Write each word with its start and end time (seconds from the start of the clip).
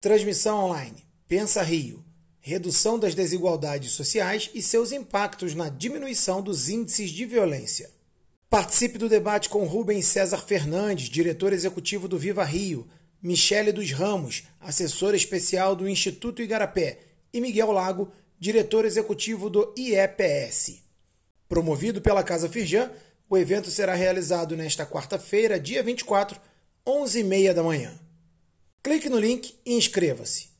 Transmissão 0.00 0.66
online. 0.66 1.04
Pensa 1.26 1.60
Rio. 1.60 2.04
Redução 2.40 3.00
das 3.00 3.16
desigualdades 3.16 3.90
sociais 3.90 4.48
e 4.54 4.62
seus 4.62 4.92
impactos 4.92 5.56
na 5.56 5.68
diminuição 5.68 6.40
dos 6.40 6.68
índices 6.68 7.10
de 7.10 7.26
violência. 7.26 7.90
Participe 8.48 8.96
do 8.96 9.08
debate 9.08 9.48
com 9.48 9.64
Rubens 9.64 10.06
César 10.06 10.38
Fernandes, 10.38 11.08
diretor 11.08 11.52
executivo 11.52 12.06
do 12.06 12.16
Viva 12.16 12.44
Rio, 12.44 12.86
Michele 13.20 13.72
dos 13.72 13.90
Ramos, 13.90 14.44
assessora 14.60 15.16
especial 15.16 15.74
do 15.74 15.88
Instituto 15.88 16.40
Igarapé, 16.40 17.00
e 17.32 17.40
Miguel 17.40 17.72
Lago, 17.72 18.12
diretor 18.38 18.84
executivo 18.84 19.50
do 19.50 19.74
IEPS. 19.76 20.80
Promovido 21.48 22.00
pela 22.00 22.22
Casa 22.22 22.48
Firjan, 22.48 22.92
o 23.28 23.36
evento 23.36 23.68
será 23.68 23.96
realizado 23.96 24.56
nesta 24.56 24.86
quarta-feira, 24.86 25.58
dia 25.58 25.82
24, 25.82 26.40
11h30 26.86 27.52
da 27.52 27.64
manhã. 27.64 28.07
Clique 28.98 29.10
no 29.10 29.20
link 29.20 29.54
e 29.64 29.74
inscreva-se. 29.76 30.57